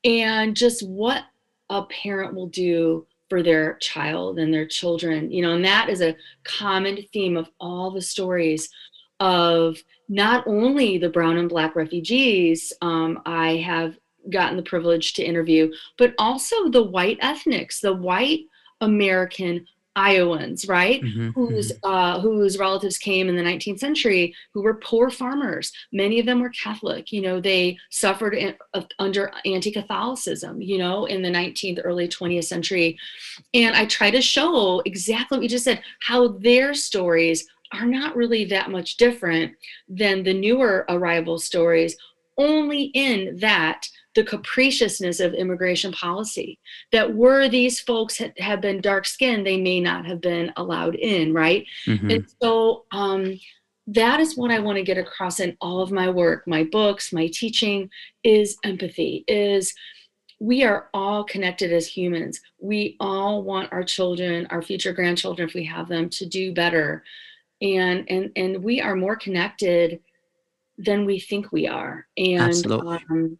[0.03, 1.23] And just what
[1.69, 6.01] a parent will do for their child and their children you know and that is
[6.01, 8.69] a common theme of all the stories
[9.19, 9.77] of
[10.09, 13.97] not only the brown and black refugees um, i have
[14.31, 18.41] gotten the privilege to interview but also the white ethnics the white
[18.81, 21.01] american Iowans, right?
[21.01, 21.89] Mm-hmm, whose mm-hmm.
[21.89, 25.71] Uh, whose relatives came in the 19th century, who were poor farmers.
[25.91, 27.11] Many of them were Catholic.
[27.11, 30.61] You know, they suffered in, uh, under anti-Catholicism.
[30.61, 32.97] You know, in the 19th, early 20th century,
[33.53, 38.15] and I try to show exactly what you just said, how their stories are not
[38.15, 39.53] really that much different
[39.87, 41.95] than the newer arrival stories.
[42.37, 46.57] Only in that the capriciousness of immigration policy
[46.91, 50.95] that were these folks had, have been dark skinned they may not have been allowed
[50.95, 52.09] in right mm-hmm.
[52.09, 53.37] and so um,
[53.87, 57.13] that is what i want to get across in all of my work my books
[57.13, 57.89] my teaching
[58.23, 59.73] is empathy is
[60.39, 65.53] we are all connected as humans we all want our children our future grandchildren if
[65.53, 67.03] we have them to do better
[67.61, 69.99] and and and we are more connected
[70.77, 72.99] than we think we are and Absolutely.
[73.09, 73.37] Um,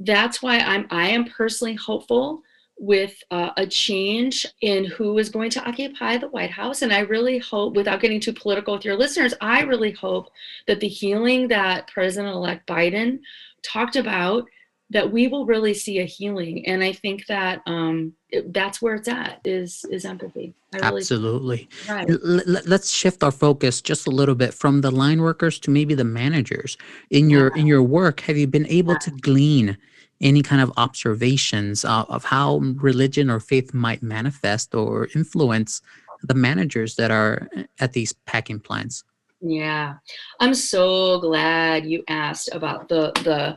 [0.00, 2.42] that's why I'm I am personally hopeful
[2.78, 6.82] with uh, a change in who is going to occupy the White House.
[6.82, 10.28] And I really hope, without getting too political with your listeners, I really hope
[10.66, 13.20] that the healing that President-elect Biden
[13.62, 14.44] talked about,
[14.90, 16.64] that we will really see a healing.
[16.66, 20.54] And I think that um, it, that's where it's at is is empathy.
[20.72, 21.68] Really Absolutely.
[21.88, 22.08] Right.
[22.08, 26.04] Let's shift our focus just a little bit from the line workers to maybe the
[26.04, 26.76] managers.
[27.10, 27.60] In your yeah.
[27.60, 28.98] in your work, have you been able yeah.
[28.98, 29.76] to glean
[30.20, 35.82] any kind of observations uh, of how religion or faith might manifest or influence
[36.22, 37.48] the managers that are
[37.80, 39.04] at these packing plants?
[39.40, 39.94] Yeah,
[40.40, 43.56] I'm so glad you asked about the the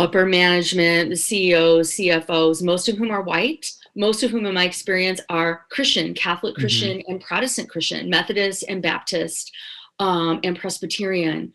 [0.00, 4.64] upper management, the CEOs, CFOs, most of whom are white, most of whom, in my
[4.64, 6.62] experience, are Christian, Catholic mm-hmm.
[6.62, 7.12] Christian, mm-hmm.
[7.12, 9.52] and Protestant Christian, Methodist and Baptist,
[9.98, 11.52] um, and Presbyterian.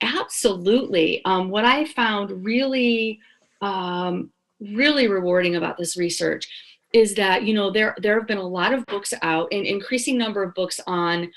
[0.00, 1.22] Absolutely.
[1.24, 3.20] Um, what I found really,
[3.60, 6.48] um, really rewarding about this research
[6.92, 10.18] is that you know there there have been a lot of books out, an increasing
[10.18, 11.30] number of books on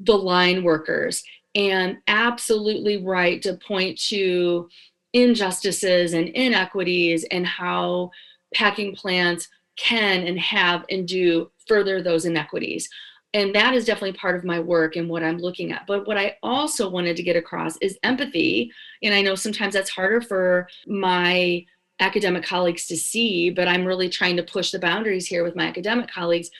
[0.00, 1.22] the line workers,
[1.54, 4.68] and absolutely right to point to
[5.12, 8.10] injustices and inequities and how
[8.54, 12.88] packing plants can and have and do further those inequities.
[13.34, 15.86] And that is definitely part of my work and what I'm looking at.
[15.86, 18.72] But what I also wanted to get across is empathy.
[19.02, 21.64] And I know sometimes that's harder for my
[22.00, 25.66] academic colleagues to see, but I'm really trying to push the boundaries here with my
[25.66, 26.50] academic colleagues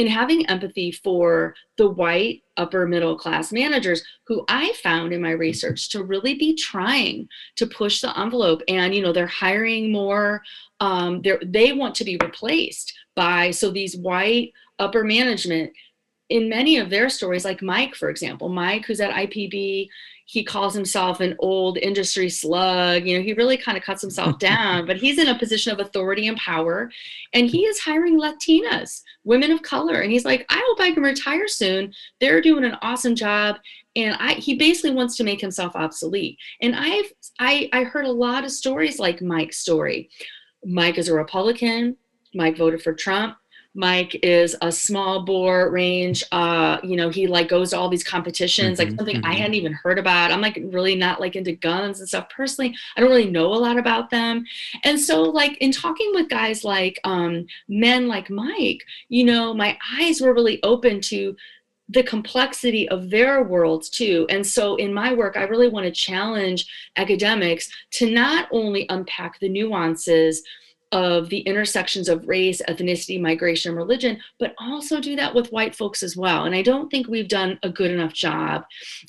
[0.00, 5.32] in having empathy for the white upper middle class managers who I found in my
[5.32, 10.42] research to really be trying to push the envelope and you know they're hiring more
[10.80, 15.70] um, they want to be replaced by so these white upper management
[16.30, 19.86] in many of their stories like Mike for example Mike who's at IPB
[20.30, 23.04] he calls himself an old industry slug.
[23.04, 25.80] You know, he really kind of cuts himself down, but he's in a position of
[25.80, 26.88] authority and power.
[27.34, 30.02] And he is hiring Latinas, women of color.
[30.02, 31.92] And he's like, I hope I can retire soon.
[32.20, 33.56] They're doing an awesome job.
[33.96, 36.38] And I, he basically wants to make himself obsolete.
[36.62, 40.10] And I've I, I heard a lot of stories like Mike's story.
[40.64, 41.96] Mike is a Republican.
[42.34, 43.36] Mike voted for Trump.
[43.74, 46.24] Mike is a small bore range.
[46.32, 49.30] Uh, you know, he like goes to all these competitions, mm-hmm, like something mm-hmm.
[49.30, 50.32] I hadn't even heard about.
[50.32, 52.74] I'm like really not like into guns and stuff personally.
[52.96, 54.44] I don't really know a lot about them.
[54.82, 59.78] And so like in talking with guys like um, men like Mike, you know, my
[59.98, 61.36] eyes were really open to
[61.90, 64.24] the complexity of their worlds too.
[64.30, 69.40] And so in my work, I really want to challenge academics to not only unpack
[69.40, 70.42] the nuances
[70.92, 75.74] of the intersections of race, ethnicity, migration, and religion, but also do that with white
[75.74, 76.44] folks as well.
[76.44, 78.64] And I don't think we've done a good enough job.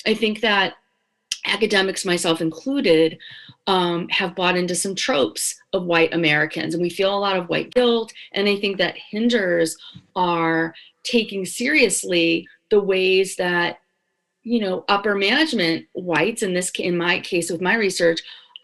[0.06, 0.74] I think that
[1.46, 3.18] academics, myself included,
[3.66, 7.48] um, have bought into some tropes of white Americans, and we feel a lot of
[7.48, 8.12] white guilt.
[8.32, 9.76] And I think that hinders
[10.14, 13.78] our taking seriously the ways that
[14.44, 18.20] you know upper management whites in this in my case with my research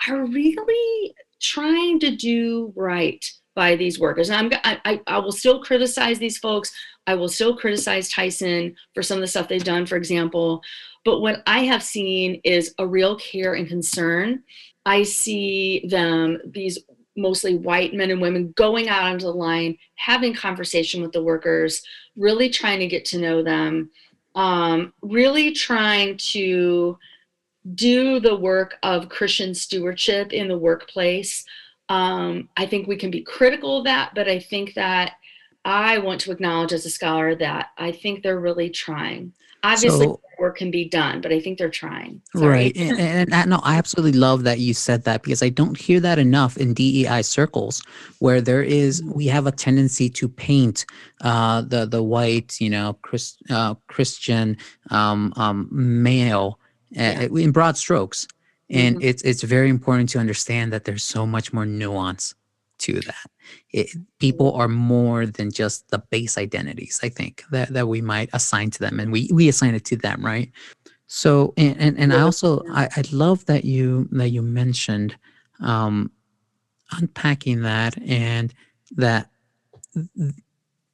[0.08, 3.24] are really trying to do right
[3.54, 4.30] by these workers.
[4.30, 6.72] And I'm, I, I will still criticize these folks.
[7.06, 10.62] I will still criticize Tyson for some of the stuff they've done, for example.
[11.04, 14.42] But what I have seen is a real care and concern.
[14.86, 16.78] I see them, these
[17.16, 21.82] mostly white men and women, going out onto the line, having conversation with the workers,
[22.16, 23.90] really trying to get to know them,
[24.34, 26.96] um, really trying to
[27.74, 31.44] do the work of Christian stewardship in the workplace.
[31.88, 35.14] Um, I think we can be critical of that, but I think that
[35.64, 39.32] I want to acknowledge as a scholar that I think they're really trying.
[39.64, 42.22] Obviously, so, work can be done, but I think they're trying.
[42.34, 42.48] Sorry.
[42.48, 42.76] Right.
[42.76, 45.98] And, and, and, no, I absolutely love that you said that because I don't hear
[46.00, 47.82] that enough in DEI circles
[48.20, 50.86] where there is, we have a tendency to paint
[51.22, 54.56] uh, the, the white, you know, Chris, uh, Christian
[54.90, 57.26] um, um, male yeah.
[57.30, 58.26] Uh, in broad strokes.
[58.70, 59.08] And mm-hmm.
[59.08, 62.34] it's it's very important to understand that there's so much more nuance
[62.78, 63.30] to that.
[63.70, 67.00] It, people are more than just the base identities.
[67.02, 69.96] I think that that we might assign to them, and we we assign it to
[69.96, 70.50] them, right?
[71.06, 75.16] So and and, and I also I, I love that you that you mentioned
[75.60, 76.10] um,
[76.92, 78.52] unpacking that and
[78.92, 79.30] that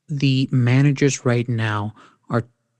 [0.08, 1.94] the managers right now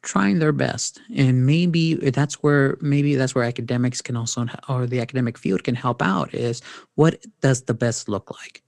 [0.04, 1.00] trying their best.
[1.16, 5.74] And maybe that's where maybe that's where academics can also or the academic field can
[5.74, 6.62] help out is
[6.94, 8.62] what does the best look like?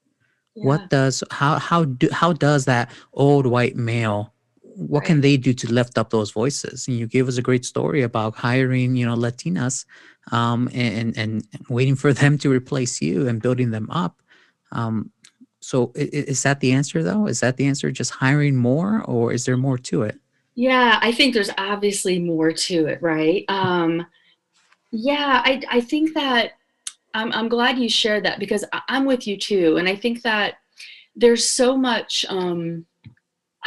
[0.55, 0.65] Yeah.
[0.65, 5.07] what does how how do how does that old white male what right.
[5.07, 6.89] can they do to lift up those voices?
[6.89, 9.85] And you gave us a great story about hiring you know latinas
[10.33, 14.23] um, and and waiting for them to replace you and building them up.
[14.73, 15.11] Um,
[15.61, 17.27] so is that the answer though?
[17.27, 20.19] Is that the answer just hiring more or is there more to it
[20.57, 23.45] yeah, I think there's obviously more to it, right?
[23.49, 24.07] Um,
[24.91, 26.53] yeah, I, I think that
[27.13, 29.77] I'm, I'm glad you shared that because I'm with you too.
[29.77, 30.55] And I think that
[31.15, 32.87] there's so much, um,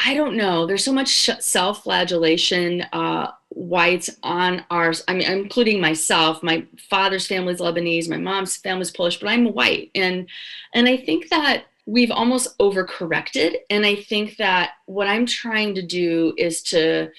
[0.04, 2.82] I don't know, there's so much self flagellation.
[2.92, 8.92] Uh, whites on ours i mean including myself my father's family's lebanese my mom's family's
[8.92, 10.30] polish but i'm white and
[10.76, 15.82] and i think that we've almost overcorrected and i think that what i'm trying to
[15.82, 17.10] do is to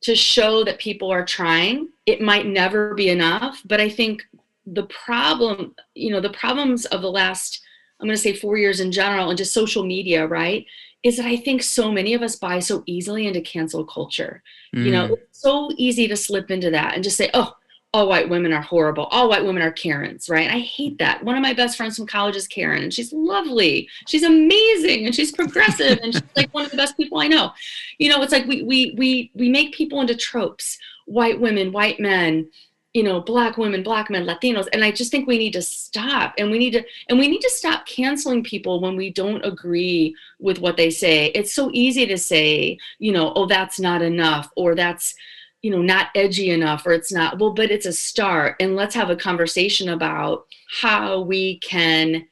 [0.00, 4.22] to show that people are trying it might never be enough but i think
[4.66, 7.60] the problem you know the problems of the last
[7.98, 10.64] i'm going to say 4 years in general and just social media right
[11.02, 14.84] is that i think so many of us buy so easily into cancel culture mm.
[14.84, 15.12] you know mm.
[15.14, 17.52] it's so easy to slip into that and just say oh
[17.92, 19.04] all white women are horrible.
[19.06, 20.48] All white women are Karens, right?
[20.48, 21.24] I hate that.
[21.24, 23.88] One of my best friends from college is Karen, and she's lovely.
[24.06, 27.52] She's amazing, and she's progressive, and she's like one of the best people I know.
[27.98, 31.98] You know, it's like we we we we make people into tropes: white women, white
[31.98, 32.48] men,
[32.92, 36.34] you know, black women, black men, Latinos, and I just think we need to stop,
[36.38, 40.14] and we need to and we need to stop canceling people when we don't agree
[40.38, 41.26] with what they say.
[41.34, 45.16] It's so easy to say, you know, oh, that's not enough, or that's
[45.62, 48.56] you know not edgy enough or it's not well but it's a start.
[48.60, 50.46] And let's have a conversation about
[50.80, 52.26] how we can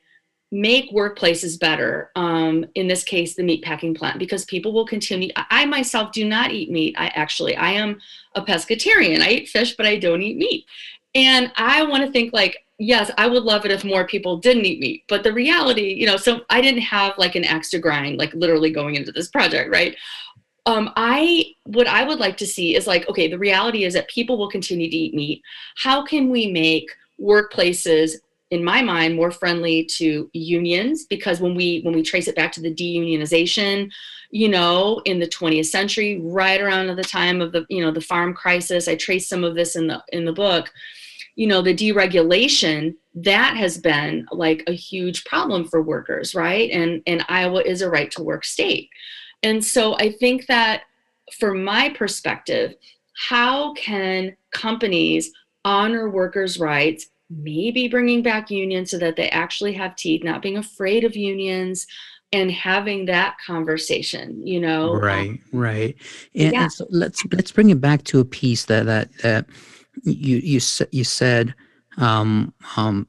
[0.50, 5.30] make workplaces better um, in this case the meat packing plant because people will continue
[5.36, 6.94] i myself do not eat meat.
[6.98, 8.00] I actually i am
[8.34, 9.20] a pescatarian.
[9.20, 10.64] I eat fish but i don't eat meat.
[11.14, 14.64] And i want to think like yes i would love it if more people didn't
[14.64, 15.04] eat meat.
[15.06, 18.32] But the reality you know so i didn't have like an axe to grind like
[18.32, 19.96] literally going into this project right
[20.68, 24.06] um, I what I would like to see is like, okay, the reality is that
[24.08, 25.42] people will continue to eat meat.
[25.76, 28.16] How can we make workplaces,
[28.50, 31.06] in my mind, more friendly to unions?
[31.06, 33.90] Because when we when we trace it back to the deunionization,
[34.30, 37.90] you know, in the 20th century, right around at the time of the you know
[37.90, 40.70] the farm crisis, I trace some of this in the in the book.
[41.34, 46.70] You know, the deregulation that has been like a huge problem for workers, right?
[46.70, 48.90] And and Iowa is a right to work state
[49.42, 50.82] And so I think that
[51.38, 52.74] from my perspective,
[53.14, 55.32] how can companies
[55.64, 60.56] honor workers' rights, maybe bringing back unions so that they actually have teeth, not being
[60.56, 61.86] afraid of unions,
[62.32, 65.96] and having that conversation you know right um, right
[66.34, 66.62] and, yeah.
[66.64, 69.46] and, so let's let's bring it back to a piece that that that
[70.04, 70.60] you you
[70.92, 71.54] you said
[71.96, 73.06] um um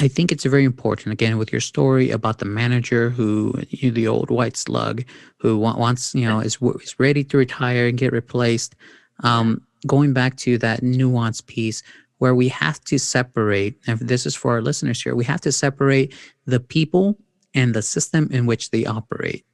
[0.00, 3.94] I think it's very important again with your story about the manager who you know,
[3.94, 5.04] the old white slug
[5.36, 8.74] who wants you know is is ready to retire and get replaced.
[9.22, 11.82] Um, going back to that nuance piece
[12.16, 15.52] where we have to separate, and this is for our listeners here, we have to
[15.52, 16.14] separate
[16.46, 17.18] the people
[17.54, 19.44] and the system in which they operate.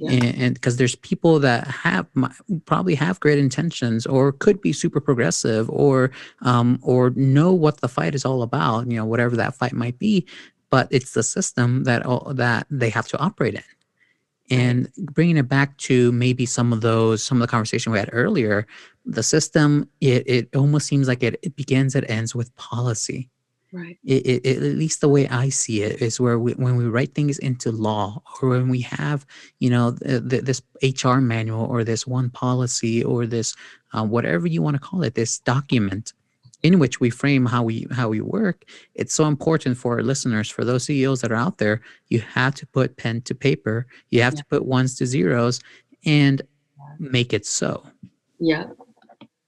[0.00, 0.32] Yeah.
[0.36, 2.06] And because there's people that have
[2.64, 7.88] probably have great intentions or could be super progressive or um, or know what the
[7.88, 10.26] fight is all about, you know, whatever that fight might be,
[10.70, 13.62] but it's the system that all, that they have to operate in.
[14.50, 18.10] And bringing it back to maybe some of those some of the conversation we had
[18.12, 18.66] earlier
[19.04, 23.30] the system it, it almost seems like it, it begins and ends with policy
[23.72, 23.98] Right.
[24.04, 26.86] It, it, it, at least the way I see it is where we, when we
[26.86, 29.24] write things into law or when we have,
[29.60, 33.54] you know, th- th- this HR manual or this one policy or this,
[33.92, 36.14] uh, whatever you want to call it, this document
[36.62, 38.64] in which we frame how we how we work
[38.94, 42.54] it's so important for our listeners for those ceos that are out there you have
[42.54, 44.40] to put pen to paper you have yeah.
[44.40, 45.60] to put ones to zeros
[46.04, 46.42] and
[46.98, 47.82] make it so.
[48.38, 48.66] Yeah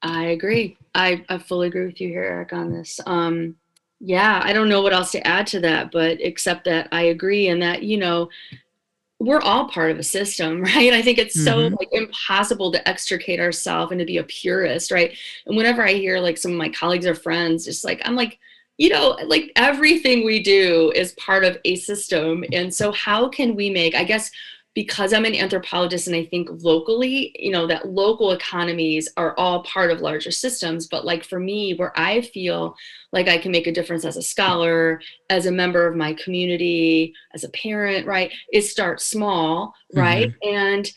[0.02, 0.76] i agree.
[0.94, 2.98] I, I fully agree with you here eric on this.
[3.06, 3.56] Um
[4.05, 7.46] yeah, I don't know what else to add to that, but except that I agree
[7.46, 8.28] and that, you know,
[9.20, 10.92] we're all part of a system, right?
[10.92, 11.76] I think it's so mm-hmm.
[11.78, 15.16] like impossible to extricate ourselves and to be a purist, right?
[15.46, 18.40] And whenever I hear like some of my colleagues or friends, just like I'm like,
[18.76, 22.44] you know, like everything we do is part of a system.
[22.53, 24.32] And so how can we make, I guess
[24.74, 29.64] because I'm an anthropologist and I think locally, you know, that local economies are all
[29.64, 30.86] part of larger systems.
[30.86, 32.74] But like for me, where I feel
[33.12, 37.12] like I can make a difference as a scholar, as a member of my community,
[37.34, 40.30] as a parent, right, is start small, right?
[40.30, 40.56] Mm-hmm.
[40.56, 40.90] And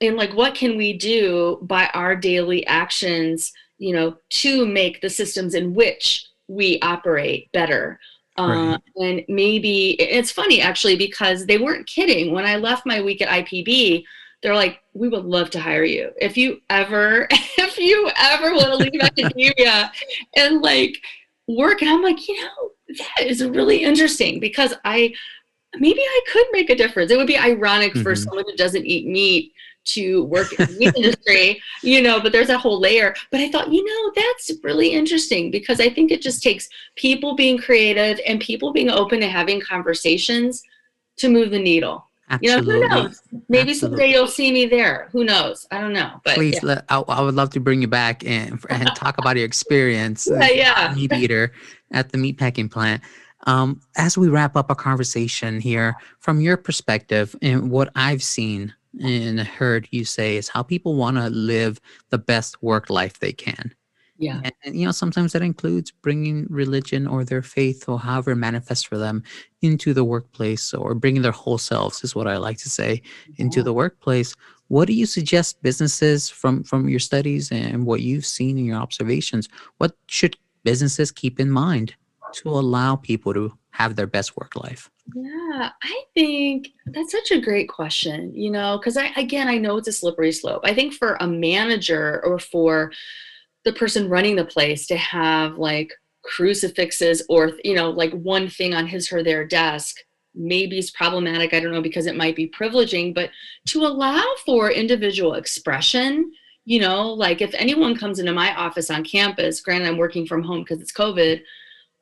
[0.00, 5.10] and like what can we do by our daily actions, you know, to make the
[5.10, 8.00] systems in which we operate better
[8.48, 8.74] Right.
[8.74, 12.32] Uh, and maybe it's funny actually because they weren't kidding.
[12.32, 14.04] When I left my week at IPB,
[14.42, 18.68] they're like, "We would love to hire you if you ever, if you ever want
[18.68, 19.92] to leave academia
[20.36, 20.96] and like
[21.46, 25.12] work." And I'm like, you know, that is really interesting because I
[25.78, 27.10] maybe I could make a difference.
[27.10, 28.02] It would be ironic mm-hmm.
[28.02, 29.52] for someone who doesn't eat meat
[29.86, 33.14] to work in the industry, you know, but there's a whole layer.
[33.30, 37.34] But I thought, you know, that's really interesting because I think it just takes people
[37.34, 40.62] being creative and people being open to having conversations
[41.18, 42.06] to move the needle.
[42.30, 42.74] Absolutely.
[42.74, 43.22] You know, who knows?
[43.48, 43.74] Maybe Absolutely.
[43.74, 45.08] someday you'll see me there.
[45.10, 45.66] Who knows?
[45.72, 46.20] I don't know.
[46.24, 46.60] But please, yeah.
[46.62, 50.28] let, I, I, would love to bring you back and, and talk about your experience
[50.30, 50.94] yeah, yeah.
[50.94, 51.52] meat eater
[51.90, 53.02] at the meatpacking plant.
[53.46, 58.74] Um, as we wrap up our conversation here, from your perspective and what I've seen
[59.02, 61.80] and heard you say is how people want to live
[62.10, 63.72] the best work life they can.
[64.18, 64.40] Yeah.
[64.44, 68.36] And, and, you know, sometimes that includes bringing religion or their faith or however it
[68.36, 69.22] manifests for them
[69.62, 73.44] into the workplace or bringing their whole selves, is what I like to say, yeah.
[73.44, 74.34] into the workplace.
[74.68, 78.76] What do you suggest businesses from from your studies and what you've seen in your
[78.76, 79.48] observations?
[79.78, 81.94] What should businesses keep in mind
[82.34, 84.90] to allow people to have their best work life?
[85.14, 89.76] Yeah, I think that's such a great question, you know, because I, again, I know
[89.76, 90.62] it's a slippery slope.
[90.64, 92.92] I think for a manager or for
[93.64, 95.92] the person running the place to have like
[96.22, 99.96] crucifixes or, you know, like one thing on his or their desk
[100.34, 101.54] maybe is problematic.
[101.54, 103.30] I don't know, because it might be privileging, but
[103.68, 106.30] to allow for individual expression,
[106.64, 110.42] you know, like if anyone comes into my office on campus, granted, I'm working from
[110.42, 111.42] home because it's COVID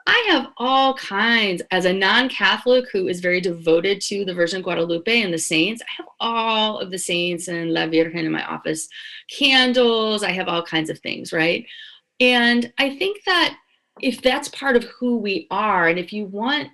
[0.08, 4.62] I have all kinds, as a non Catholic who is very devoted to the Virgin
[4.62, 8.42] Guadalupe and the saints, I have all of the saints and La Virgen in my
[8.46, 8.88] office,
[9.30, 11.66] candles, I have all kinds of things, right?
[12.20, 13.58] And I think that
[14.00, 16.70] if that's part of who we are, and if you want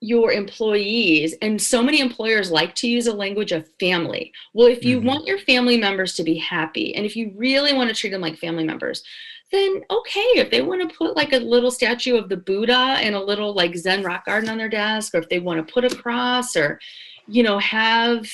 [0.00, 4.32] your employees, and so many employers like to use a language of family.
[4.54, 5.08] Well, if you mm-hmm.
[5.08, 8.22] want your family members to be happy, and if you really want to treat them
[8.22, 9.04] like family members,
[9.50, 13.14] then okay, if they want to put like a little statue of the Buddha and
[13.14, 15.84] a little like Zen rock garden on their desk, or if they want to put
[15.84, 16.80] a cross or,
[17.26, 18.28] you know, have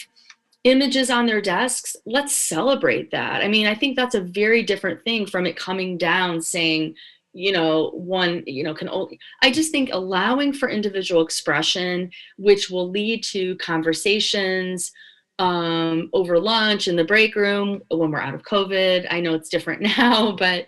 [0.65, 3.43] images on their desks, let's celebrate that.
[3.43, 6.97] I mean, I think that's a very different thing from it coming down saying,
[7.33, 12.69] you know, one, you know, can only, I just think allowing for individual expression, which
[12.69, 14.93] will lead to conversations,
[15.39, 19.07] um, over lunch in the break room when we're out of COVID.
[19.11, 20.67] I know it's different now, but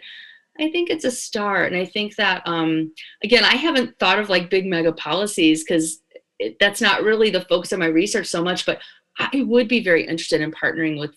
[0.60, 1.72] I think it's a start.
[1.72, 2.92] And I think that, um,
[3.22, 6.02] again, I haven't thought of like big mega policies because
[6.60, 8.80] that's not really the focus of my research so much, but
[9.18, 11.14] I would be very interested in partnering with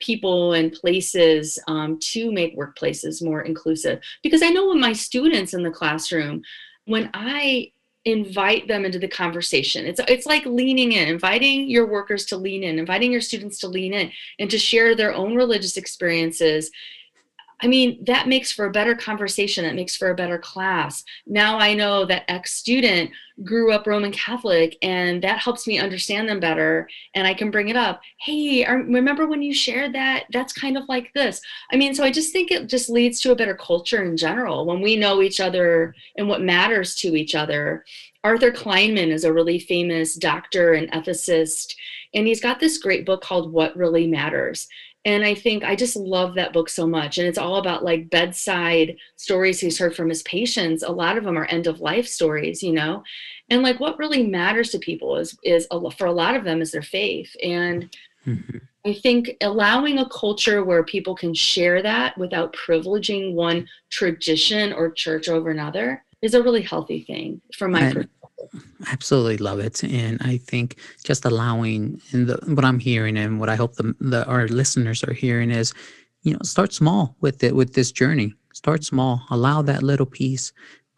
[0.00, 4.00] people and places um, to make workplaces more inclusive.
[4.22, 6.42] Because I know when my students in the classroom,
[6.84, 7.72] when I
[8.06, 9.84] invite them into the conversation.
[9.84, 13.68] It's it's like leaning in, inviting your workers to lean in, inviting your students to
[13.68, 16.70] lean in and to share their own religious experiences
[17.62, 19.64] I mean, that makes for a better conversation.
[19.64, 21.04] That makes for a better class.
[21.26, 23.10] Now I know that ex student
[23.44, 26.88] grew up Roman Catholic, and that helps me understand them better.
[27.14, 28.00] And I can bring it up.
[28.20, 30.24] Hey, remember when you shared that?
[30.32, 31.40] That's kind of like this.
[31.72, 34.66] I mean, so I just think it just leads to a better culture in general
[34.66, 37.84] when we know each other and what matters to each other.
[38.24, 41.74] Arthur Kleinman is a really famous doctor and ethicist,
[42.14, 44.66] and he's got this great book called What Really Matters
[45.06, 47.16] and i think i just love that book so much.
[47.16, 50.82] And it's all about like bedside stories he's heard from his patients.
[50.82, 53.02] A lot of them are end of life stories you know?
[53.48, 56.60] And like what really matters to people is is a, for a lot of them
[56.60, 57.34] is their faith.
[57.42, 57.88] And
[58.26, 58.58] mm-hmm.
[58.84, 64.90] i think allowing a culture where people can share that without privileging one tradition or
[64.90, 68.15] church over another is a really healthy thing from my perspective
[68.90, 73.48] absolutely love it and i think just allowing and the, what i'm hearing and what
[73.48, 75.72] i hope the, the our listeners are hearing is
[76.26, 78.34] you know start small with it with this journey.
[78.52, 79.22] Start small.
[79.30, 80.52] Allow that little piece.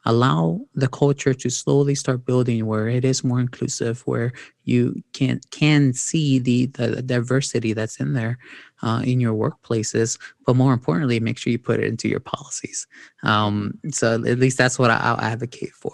[0.06, 4.32] Allow the culture to slowly start building where it is more inclusive where
[4.64, 8.38] you can can see the the diversity that's in there
[8.82, 12.86] uh, in your workplaces but more importantly make sure you put it into your policies.
[13.22, 15.92] Um, so at least that's what I, will advocate for.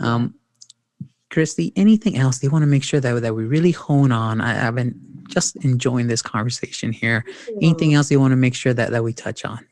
[0.00, 0.34] Um,
[1.34, 4.40] Kristy, anything else you want to make sure that, that we really hone on?
[4.40, 4.94] I, have been
[5.28, 7.24] just enjoying this conversation here.
[7.60, 9.66] Anything else you want to make sure that, that we touch on?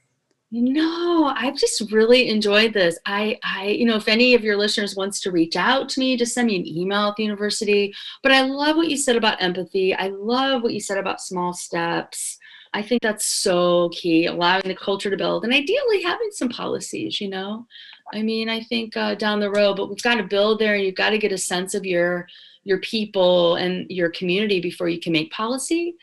[0.51, 2.99] No, I've just really enjoyed this.
[3.07, 6.17] I, I, you know, if any of your listeners wants to reach out to me,
[6.17, 7.95] just send me an email at the university.
[8.23, 9.95] But I love what you said about empathy.
[9.95, 12.39] I love what you said about small steps.
[12.75, 17.21] I think that's so key, allowing the culture to build and ideally having some policies,
[17.21, 17.67] you know.
[18.13, 20.85] I mean, I think uh, down the road, but we've got to build there and
[20.85, 22.27] you've got to get a sense of your
[22.65, 25.97] your people and your community before you can make policy.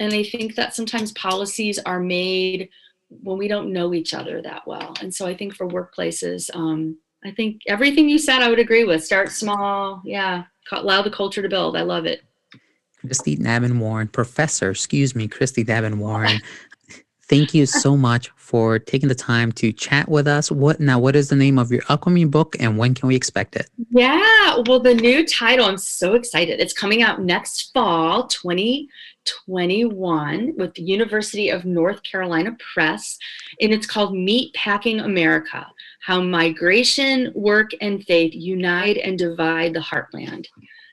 [0.00, 2.68] And I think that sometimes policies are made
[3.10, 4.94] when we don't know each other that well.
[5.00, 8.84] And so I think for workplaces, um, I think everything you said I would agree
[8.84, 9.04] with.
[9.04, 10.44] Start small, yeah.
[10.72, 11.76] Allow the culture to build.
[11.76, 12.22] I love it.
[13.04, 16.40] Kristy Nabhan-Warren, professor, excuse me, Kristy Nabhan-Warren.
[17.30, 20.50] Thank you so much for taking the time to chat with us.
[20.50, 20.98] What now?
[20.98, 23.70] What is the name of your upcoming book, and when can we expect it?
[23.90, 25.66] Yeah, well, the new title.
[25.66, 26.58] I'm so excited.
[26.58, 33.16] It's coming out next fall, 2021, with the University of North Carolina Press,
[33.60, 35.64] and it's called Meat Packing America:
[36.00, 40.46] How Migration, Work, and Faith Unite and Divide the Heartland.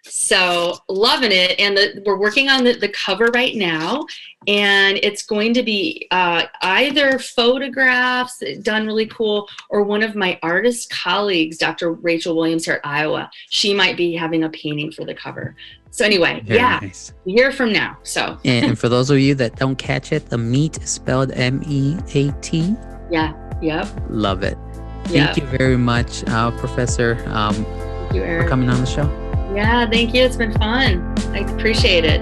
[0.09, 4.05] So loving it, and the, we're working on the, the cover right now,
[4.47, 10.39] and it's going to be uh, either photographs done really cool, or one of my
[10.43, 11.91] artist colleagues, Dr.
[11.93, 13.29] Rachel Williams here at Iowa.
[13.49, 15.55] She might be having a painting for the cover.
[15.91, 17.13] So anyway, Very yeah, nice.
[17.25, 17.97] a year from now.
[18.03, 21.97] So and for those of you that don't catch it, the meat spelled M E
[22.13, 22.75] A T.
[23.09, 23.33] Yeah.
[23.61, 23.87] Yep.
[24.09, 24.57] Love it.
[25.05, 25.37] Thank yep.
[25.37, 27.23] you very much, uh, Professor.
[27.27, 28.43] Um, Thank you, Eric.
[28.43, 29.26] For coming on the show.
[29.57, 30.21] Yeah, thank you.
[30.21, 31.15] It's been fun.
[31.33, 32.21] I appreciate it.